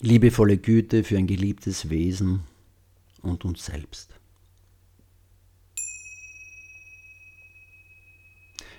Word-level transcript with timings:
liebevolle 0.00 0.58
Güte 0.58 1.04
für 1.04 1.16
ein 1.16 1.26
geliebtes 1.26 1.90
Wesen 1.90 2.42
und 3.22 3.44
uns 3.44 3.64
selbst. 3.64 4.14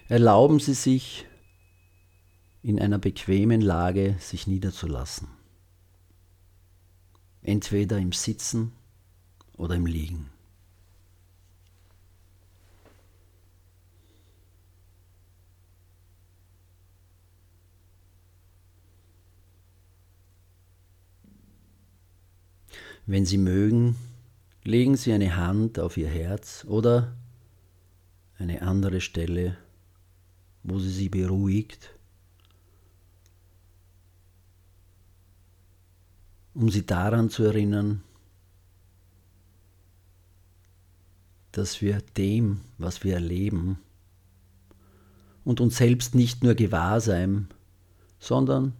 Erlauben 0.07 0.59
Sie 0.59 0.73
sich, 0.73 1.25
in 2.63 2.79
einer 2.79 2.97
bequemen 2.97 3.61
Lage 3.61 4.15
sich 4.19 4.47
niederzulassen. 4.47 5.27
Entweder 7.41 7.97
im 7.97 8.11
Sitzen 8.11 8.73
oder 9.55 9.75
im 9.75 9.85
Liegen. 9.85 10.29
Wenn 23.07 23.25
Sie 23.25 23.39
mögen, 23.39 23.95
legen 24.63 24.95
Sie 24.95 25.11
eine 25.11 25.35
Hand 25.35 25.79
auf 25.79 25.97
Ihr 25.97 26.09
Herz 26.09 26.63
oder 26.67 27.17
eine 28.37 28.61
andere 28.61 29.01
Stelle, 29.01 29.57
wo 30.63 30.79
sie 30.79 30.91
sie 30.91 31.09
beruhigt, 31.09 31.91
um 36.53 36.69
sie 36.69 36.85
daran 36.85 37.29
zu 37.29 37.43
erinnern, 37.43 38.03
dass 41.51 41.81
wir 41.81 42.01
dem, 42.17 42.61
was 42.77 43.03
wir 43.03 43.15
erleben, 43.15 43.79
und 45.43 45.61
uns 45.61 45.77
selbst 45.77 46.13
nicht 46.13 46.43
nur 46.43 46.55
Gewahrsein, 46.55 47.47
sondern 48.19 48.73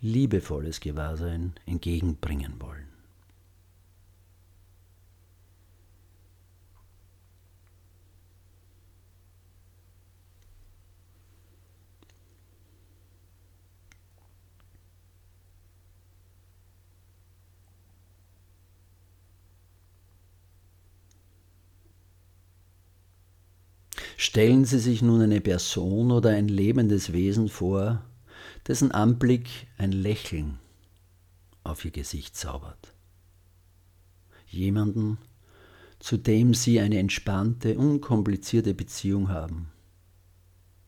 liebevolles 0.00 0.80
Gewahrsein 0.80 1.54
entgegenbringen 1.64 2.60
wollen. 2.60 2.85
Stellen 24.16 24.64
Sie 24.64 24.78
sich 24.78 25.02
nun 25.02 25.20
eine 25.20 25.42
Person 25.42 26.10
oder 26.10 26.30
ein 26.30 26.48
lebendes 26.48 27.12
Wesen 27.12 27.50
vor, 27.50 28.02
dessen 28.66 28.90
Anblick 28.90 29.48
ein 29.76 29.92
Lächeln 29.92 30.58
auf 31.64 31.84
Ihr 31.84 31.90
Gesicht 31.90 32.34
zaubert. 32.34 32.94
Jemanden, 34.48 35.18
zu 35.98 36.16
dem 36.16 36.54
Sie 36.54 36.80
eine 36.80 36.98
entspannte, 36.98 37.76
unkomplizierte 37.76 38.72
Beziehung 38.72 39.28
haben. 39.28 39.68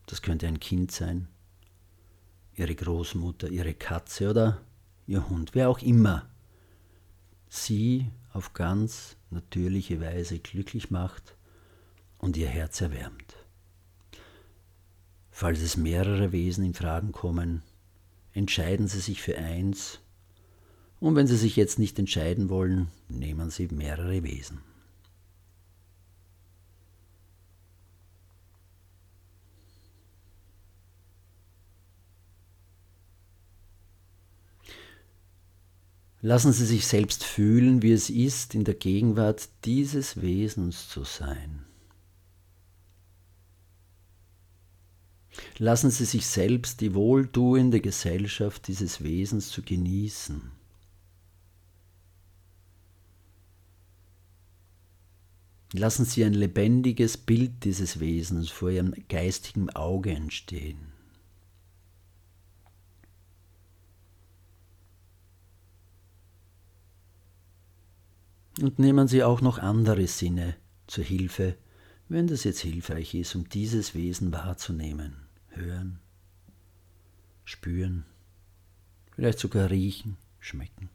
Das 0.07 0.23
könnte 0.23 0.47
ein 0.47 0.59
Kind 0.59 0.91
sein, 0.91 1.29
Ihre 2.57 2.75
Großmutter, 2.75 3.51
Ihre 3.51 3.75
Katze 3.75 4.31
oder 4.31 4.63
Ihr 5.07 5.29
Hund, 5.29 5.51
wer 5.55 5.69
auch 5.69 5.83
immer 5.83 6.27
Sie 7.51 8.07
auf 8.33 8.55
ganz 8.55 9.17
natürliche 9.31 10.01
Weise 10.01 10.39
glücklich 10.39 10.91
macht 10.91 11.38
und 12.19 12.37
ihr 12.37 12.49
Herz 12.49 12.81
erwärmt. 12.81 13.37
Falls 15.31 15.61
es 15.61 15.77
mehrere 15.77 16.33
Wesen 16.33 16.65
in 16.65 16.75
Fragen 16.75 17.13
kommen, 17.13 17.63
entscheiden 18.33 18.89
Sie 18.89 19.01
sich 19.01 19.23
für 19.23 19.39
eins 19.39 20.01
und 21.01 21.15
wenn 21.15 21.27
Sie 21.27 21.37
sich 21.37 21.57
jetzt 21.57 21.79
nicht 21.79 21.99
entscheiden 21.99 22.49
wollen, 22.49 22.89
nehmen 23.09 23.51
Sie 23.51 23.69
mehrere 23.69 24.23
Wesen. 24.25 24.61
Lassen 36.21 36.53
Sie 36.53 36.67
sich 36.67 36.89
selbst 36.89 37.23
fühlen, 37.23 37.81
wie 37.83 37.93
es 37.93 38.11
ist, 38.11 38.57
in 38.57 38.65
der 38.65 38.75
Gegenwart 38.75 39.49
dieses 39.65 40.21
Wesens 40.21 40.89
zu 40.89 41.05
sein. 41.05 41.68
Lassen 45.61 45.91
Sie 45.91 46.05
sich 46.05 46.25
selbst 46.25 46.81
die 46.81 46.95
wohltuende 46.95 47.81
Gesellschaft 47.81 48.69
dieses 48.69 49.03
Wesens 49.03 49.49
zu 49.49 49.63
genießen. 49.63 50.53
Lassen 55.73 56.05
Sie 56.05 56.25
ein 56.25 56.33
lebendiges 56.33 57.17
Bild 57.17 57.65
dieses 57.65 57.99
Wesens 57.99 58.51
vor 58.51 58.71
Ihrem 58.71 58.95
geistigen 59.09 59.69
Auge 59.71 60.13
entstehen. 60.13 60.93
Und 68.63 68.79
nehmen 68.79 69.09
Sie 69.09 69.25
auch 69.25 69.41
noch 69.41 69.59
andere 69.59 70.07
Sinne 70.07 70.57
zur 70.87 71.03
Hilfe, 71.03 71.57
wenn 72.09 72.29
das 72.29 72.45
jetzt 72.45 72.61
hilfreich 72.61 73.15
ist, 73.15 73.35
um 73.35 73.49
dieses 73.49 73.95
Wesen 73.95 74.33
wahrzunehmen 74.33 75.28
hören, 75.59 75.99
spüren, 77.45 78.05
vielleicht 79.15 79.39
sogar 79.39 79.71
riechen, 79.71 80.17
schmecken. 80.39 80.89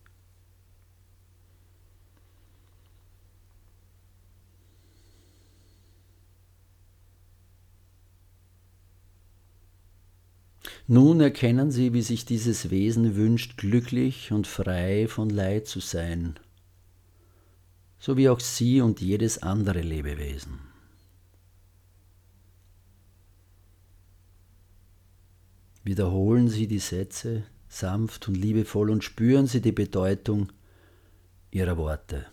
Nun 10.87 11.21
erkennen 11.21 11.71
Sie, 11.71 11.93
wie 11.93 12.01
sich 12.01 12.25
dieses 12.25 12.69
Wesen 12.69 13.15
wünscht, 13.15 13.57
glücklich 13.57 14.33
und 14.33 14.47
frei 14.47 15.07
von 15.07 15.29
Leid 15.29 15.65
zu 15.65 15.79
sein, 15.79 16.37
so 17.99 18.17
wie 18.17 18.27
auch 18.27 18.41
Sie 18.41 18.81
und 18.81 18.99
jedes 18.99 19.41
andere 19.41 19.79
Lebewesen. 19.79 20.72
Wiederholen 25.83 26.47
Sie 26.47 26.67
die 26.67 26.79
Sätze 26.79 27.43
sanft 27.67 28.27
und 28.27 28.35
liebevoll 28.35 28.89
und 28.89 29.03
spüren 29.03 29.47
Sie 29.47 29.61
die 29.61 29.73
Bedeutung 29.73 30.51
Ihrer 31.51 31.77
Worte. 31.77 32.25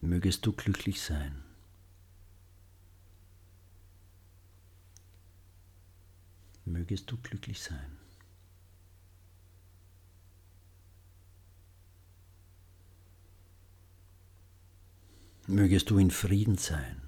Mögest 0.00 0.44
du 0.46 0.52
glücklich 0.52 1.00
sein. 1.00 1.44
Mögest 6.64 7.10
du 7.10 7.16
glücklich 7.18 7.60
sein. 7.60 7.98
Mögest 15.46 15.90
du 15.90 15.98
in 15.98 16.10
Frieden 16.10 16.58
sein. 16.58 17.02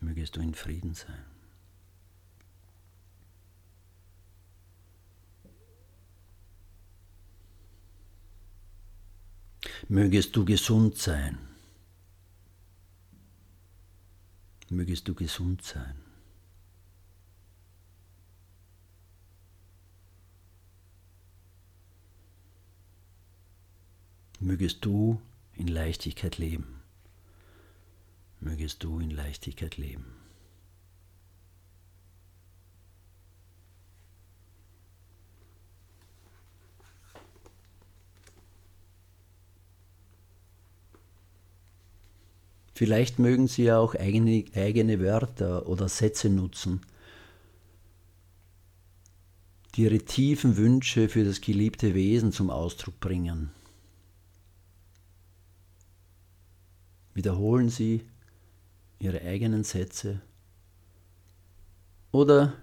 Mögest 0.00 0.36
du 0.36 0.40
in 0.40 0.54
Frieden 0.54 0.94
sein. 0.94 1.29
Mögest 9.88 10.36
du 10.36 10.44
gesund 10.44 10.96
sein. 10.98 11.38
Mögest 14.68 15.08
du 15.08 15.14
gesund 15.14 15.62
sein. 15.64 15.96
Mögest 24.38 24.84
du 24.84 25.20
in 25.54 25.68
Leichtigkeit 25.68 26.38
leben. 26.38 26.80
Mögest 28.40 28.82
du 28.82 29.00
in 29.00 29.10
Leichtigkeit 29.10 29.76
leben. 29.76 30.19
Vielleicht 42.80 43.18
mögen 43.18 43.46
Sie 43.46 43.64
ja 43.64 43.78
auch 43.78 43.94
eigene, 43.94 44.42
eigene 44.54 45.00
Wörter 45.00 45.68
oder 45.68 45.86
Sätze 45.86 46.30
nutzen, 46.30 46.80
die 49.74 49.82
Ihre 49.82 49.98
tiefen 49.98 50.56
Wünsche 50.56 51.10
für 51.10 51.22
das 51.22 51.42
geliebte 51.42 51.94
Wesen 51.94 52.32
zum 52.32 52.48
Ausdruck 52.48 52.98
bringen. 52.98 53.50
Wiederholen 57.12 57.68
Sie 57.68 58.00
Ihre 58.98 59.20
eigenen 59.20 59.62
Sätze 59.62 60.22
oder 62.12 62.54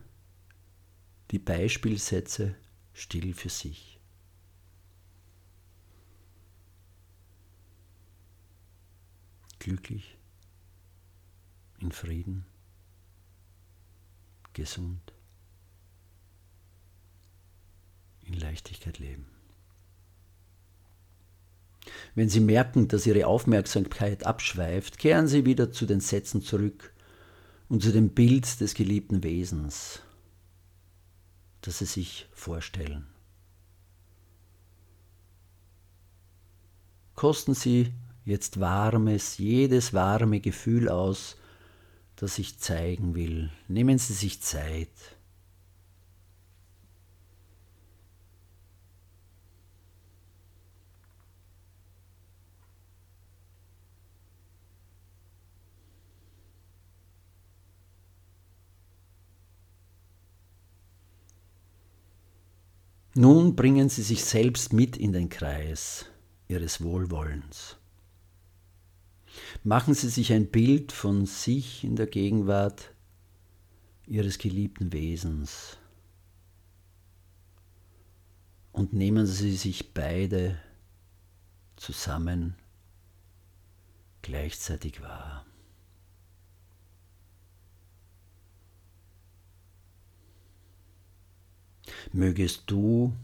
die 1.30 1.38
Beispielsätze 1.38 2.56
still 2.92 3.36
für 3.36 3.50
sich. 3.50 3.97
Glücklich, 9.60 10.18
in 11.80 11.92
Frieden, 11.92 12.46
gesund, 14.54 15.14
in 18.26 18.34
Leichtigkeit 18.34 19.00
leben. 19.00 19.28
Wenn 22.16 22.30
Sie 22.30 22.40
merken, 22.40 22.88
dass 22.88 23.06
Ihre 23.06 23.28
Aufmerksamkeit 23.28 24.26
abschweift, 24.26 24.98
kehren 24.98 25.28
Sie 25.28 25.46
wieder 25.46 25.72
zu 25.72 25.86
den 25.86 26.00
Sätzen 26.00 26.42
zurück 26.42 26.94
und 27.70 27.84
zu 27.84 27.92
dem 27.92 28.10
Bild 28.10 28.60
des 28.60 28.74
geliebten 28.74 29.24
Wesens, 29.24 30.02
das 31.62 31.80
Sie 31.80 31.86
sich 31.86 32.28
vorstellen. 32.34 33.08
Kosten 37.16 37.54
Sie 37.54 37.94
jetzt 38.28 38.60
warmes, 38.60 39.38
jedes 39.38 39.94
warme 39.94 40.42
Gefühl 40.42 40.90
aus, 40.90 41.38
das 42.18 42.36
sich 42.36 42.60
zeigen 42.60 43.16
will. 43.16 43.50
Nehmen 43.70 43.98
Sie 43.98 44.14
sich 44.14 44.42
Zeit. 44.42 44.90
Nun 63.16 63.56
bringen 63.56 63.88
Sie 63.88 64.04
sich 64.04 64.24
selbst 64.26 64.74
mit 64.74 64.98
in 64.98 65.14
den 65.14 65.30
Kreis 65.30 66.06
Ihres 66.50 66.84
Wohlwollens. 66.84 67.78
Machen 69.64 69.94
Sie 69.94 70.10
sich 70.10 70.34
ein 70.34 70.48
Bild 70.48 70.92
von 70.92 71.26
sich 71.26 71.84
in 71.84 71.96
der 71.96 72.08
Gegenwart 72.08 72.94
Ihres 74.06 74.38
geliebten 74.38 74.94
Wesens 74.94 75.78
und 78.72 78.94
nehmen 78.94 79.26
Sie 79.26 79.56
sich 79.56 79.94
beide 79.94 80.60
zusammen 81.76 82.56
gleichzeitig 84.22 85.02
wahr. 85.02 85.46
mögest 92.14 92.64
du 92.68 93.16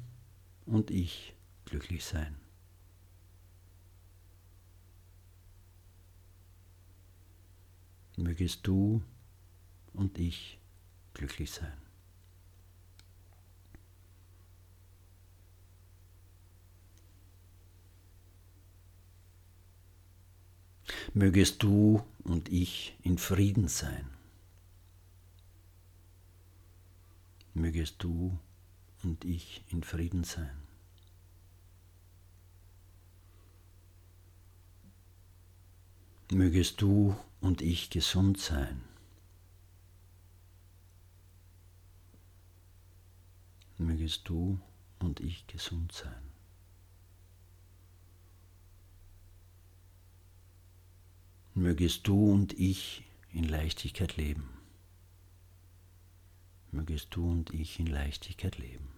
und 0.65 0.92
ich 0.92 1.33
glücklich 1.65 2.06
sein. 2.06 2.43
Mögest 8.15 8.68
du 8.68 9.01
und 9.94 10.19
ich 10.19 10.60
glücklich 11.13 11.51
sein. 11.51 11.77
Mögest 21.15 21.62
du 21.62 22.04
und 22.24 22.50
ich 22.50 22.95
in 23.04 23.18
Frieden 23.18 23.68
sein. 23.68 24.10
Mögest 27.54 28.01
du 28.04 28.38
und 29.04 29.24
ich 29.24 29.63
in 29.69 29.83
Frieden 29.83 30.24
sein. 30.24 30.62
Mögest 36.33 36.81
du 36.81 37.15
und 37.41 37.62
ich 37.62 37.91
gesund 37.91 38.39
sein. 38.39 38.81
Mögest 43.77 44.27
du 44.27 44.59
und 44.97 45.19
ich 45.19 45.45
gesund 45.45 45.91
sein. 45.91 46.24
Mögest 51.53 52.07
du 52.07 52.31
und 52.31 52.53
ich 52.53 53.03
in 53.31 53.44
Leichtigkeit 53.44 54.18
leben. 54.18 54.50
Mögest 56.71 57.15
du 57.15 57.29
und 57.29 57.53
ich 57.53 57.79
in 57.79 57.86
Leichtigkeit 57.86 58.57
leben. 58.57 58.93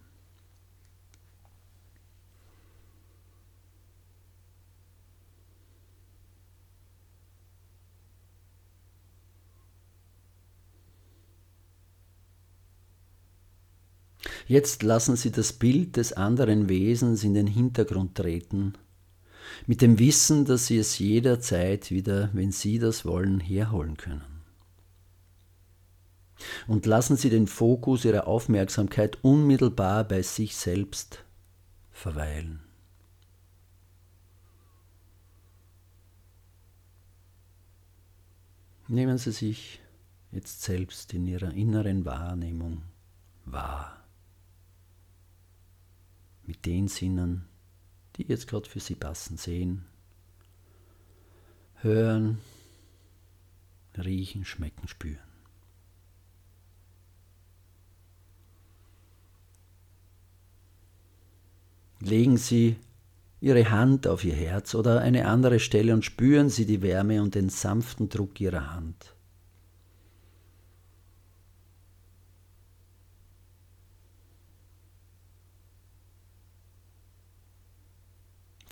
Jetzt 14.48 14.84
lassen 14.84 15.16
Sie 15.16 15.32
das 15.32 15.52
Bild 15.52 15.96
des 15.96 16.12
anderen 16.12 16.68
Wesens 16.68 17.24
in 17.24 17.34
den 17.34 17.48
Hintergrund 17.48 18.14
treten, 18.14 18.74
mit 19.66 19.82
dem 19.82 19.98
Wissen, 19.98 20.44
dass 20.44 20.66
Sie 20.66 20.78
es 20.78 20.98
jederzeit 21.00 21.90
wieder, 21.90 22.30
wenn 22.32 22.52
Sie 22.52 22.78
das 22.78 23.04
wollen, 23.04 23.40
herholen 23.40 23.96
können. 23.96 24.22
Und 26.68 26.86
lassen 26.86 27.16
Sie 27.16 27.28
den 27.28 27.48
Fokus 27.48 28.04
Ihrer 28.04 28.28
Aufmerksamkeit 28.28 29.18
unmittelbar 29.22 30.04
bei 30.04 30.22
sich 30.22 30.54
selbst 30.54 31.24
verweilen. 31.90 32.60
Nehmen 38.86 39.18
Sie 39.18 39.32
sich 39.32 39.80
jetzt 40.30 40.62
selbst 40.62 41.12
in 41.14 41.26
Ihrer 41.26 41.52
inneren 41.52 42.04
Wahrnehmung 42.04 42.82
wahr 43.44 44.05
mit 46.46 46.64
den 46.66 46.88
Sinnen, 46.88 47.46
die 48.16 48.24
jetzt 48.24 48.48
gerade 48.48 48.68
für 48.68 48.80
Sie 48.80 48.94
passen, 48.94 49.36
sehen, 49.36 49.84
hören, 51.76 52.38
riechen, 53.96 54.44
schmecken, 54.44 54.88
spüren. 54.88 55.18
Legen 62.00 62.36
Sie 62.36 62.76
Ihre 63.40 63.70
Hand 63.70 64.06
auf 64.06 64.24
Ihr 64.24 64.34
Herz 64.34 64.74
oder 64.74 65.00
eine 65.00 65.26
andere 65.26 65.60
Stelle 65.60 65.92
und 65.92 66.04
spüren 66.04 66.50
Sie 66.50 66.66
die 66.66 66.82
Wärme 66.82 67.22
und 67.22 67.34
den 67.34 67.48
sanften 67.48 68.08
Druck 68.08 68.40
Ihrer 68.40 68.74
Hand. 68.74 69.15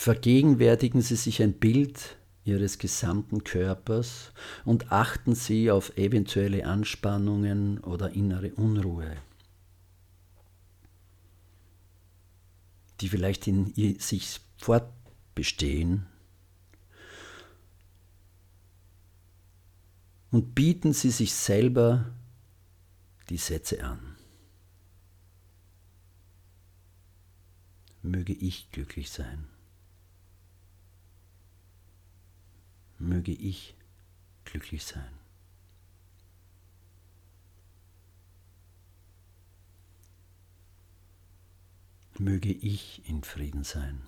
Vergegenwärtigen 0.05 1.01
Sie 1.01 1.17
sich 1.17 1.43
ein 1.43 1.55
Bild 1.55 2.19
Ihres 2.45 2.77
gesamten 2.77 3.43
Körpers 3.43 4.35
und 4.67 4.93
achten 4.93 5.35
Sie 5.35 5.71
auf 5.71 5.97
eventuelle 5.97 6.67
Anspannungen 6.67 7.79
oder 7.79 8.11
innere 8.11 8.53
Unruhe, 8.53 9.17
die 13.01 13.09
vielleicht 13.09 13.47
in 13.47 13.99
sich 13.99 14.43
fortbestehen. 14.59 16.05
Und 20.31 20.55
bieten 20.55 20.93
Sie 20.93 21.13
sich 21.13 21.33
selber 21.33 22.13
die 23.31 23.39
Sätze 23.39 23.83
an. 23.83 24.17
Möge 28.03 28.35
ich 28.35 28.71
glücklich 28.71 29.11
sein. 29.11 29.49
Möge 33.05 33.33
ich 33.33 33.75
glücklich 34.45 34.85
sein. 34.85 35.13
Möge 42.19 42.53
ich 42.53 43.07
in 43.09 43.23
Frieden 43.23 43.65
sein. 43.65 44.01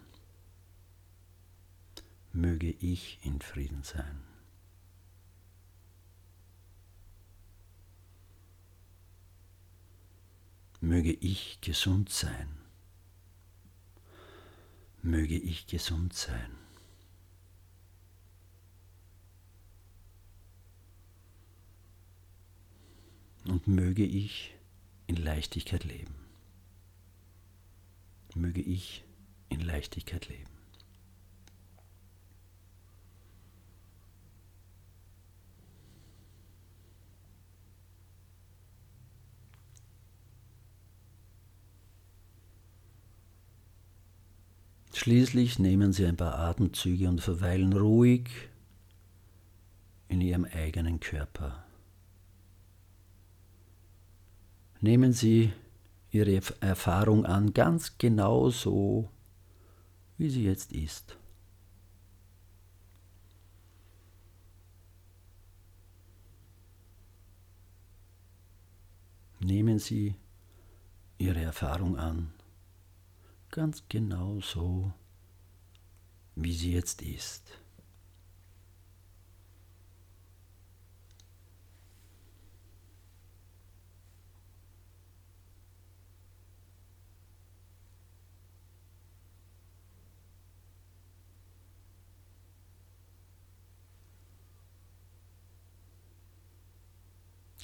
Möge 2.33 2.71
ich 2.71 3.19
in 3.23 3.41
Frieden 3.41 3.83
sein. 3.83 4.21
Möge 10.81 11.13
ich 11.13 11.61
gesund 11.61 12.11
sein. 12.11 12.49
Möge 15.03 15.37
ich 15.37 15.67
gesund 15.67 16.15
sein. 16.15 16.66
Und 23.57 23.69
möge 23.69 24.05
ich 24.05 24.55
in 25.07 25.17
Leichtigkeit 25.17 25.85
leben. 25.85 26.15
möge 28.35 28.61
ich 28.61 29.03
in 29.49 29.61
Leichtigkeit 29.61 30.29
leben. 30.29 30.51
Schließlich 44.93 45.59
nehmen 45.59 45.95
Sie 45.95 46.05
ein 46.05 46.19
paar 46.19 46.39
Atemzüge 46.39 47.09
und 47.09 47.23
verweilen 47.23 47.73
ruhig 47.73 48.29
in 50.09 50.21
Ihrem 50.21 50.45
eigenen 50.45 51.01
Körper. 51.01 51.66
Nehmen 54.81 55.13
Sie 55.13 55.53
Ihre 56.11 56.41
Erfahrung 56.61 57.27
an, 57.27 57.53
ganz 57.53 57.99
genau 57.99 58.51
so, 58.51 59.11
wie 60.19 60.31
sie 60.31 60.45
jetzt 60.45 60.73
ist. 60.73 61.17
Nehmen 69.41 69.79
Sie 69.79 70.15
Ihre 71.19 71.41
Erfahrung 71.41 71.97
an 71.97 72.33
ganz 73.57 73.83
genau 73.89 74.39
so, 74.41 74.93
wie 76.35 76.53
sie 76.53 76.75
jetzt 76.75 77.01
ist. 77.01 77.59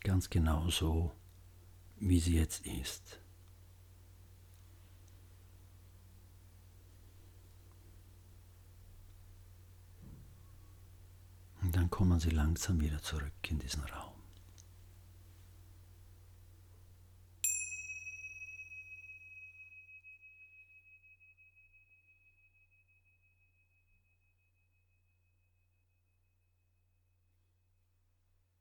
Ganz 0.04 0.28
genau 0.30 0.68
so, 0.68 1.12
wie 1.96 2.18
sie 2.18 2.36
jetzt 2.36 2.66
ist. 2.66 3.20
Und 11.62 11.76
dann 11.76 11.88
kommen 11.90 12.18
Sie 12.18 12.30
langsam 12.30 12.80
wieder 12.80 13.00
zurück 13.00 13.32
in 13.48 13.60
diesen 13.60 13.84
Raum. 13.84 14.21